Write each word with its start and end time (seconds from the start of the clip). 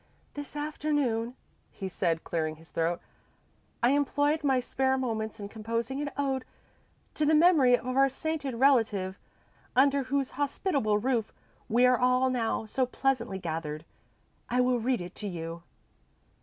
"This 0.33 0.55
afternoon," 0.55 1.35
he 1.69 1.87
said, 1.87 2.23
clearing 2.23 2.55
his 2.55 2.71
throat, 2.71 2.99
"I 3.83 3.91
employed 3.91 4.43
my 4.43 4.59
spare 4.59 4.97
moments 4.97 5.39
in 5.39 5.47
composing 5.47 6.01
an 6.01 6.09
ode 6.17 6.43
to 7.13 7.23
the 7.23 7.35
memory 7.35 7.77
of 7.77 7.85
our 7.95 8.09
sainted 8.09 8.55
relative, 8.55 9.19
under 9.75 10.01
whose 10.01 10.31
hospitable 10.31 10.97
roof 10.97 11.31
we 11.69 11.85
are 11.85 11.99
all 11.99 12.31
now 12.31 12.65
so 12.65 12.87
pleasantly 12.87 13.37
gathered. 13.37 13.85
I 14.49 14.59
will 14.59 14.79
read 14.79 15.01
it 15.01 15.13
to 15.17 15.27
you." 15.27 15.61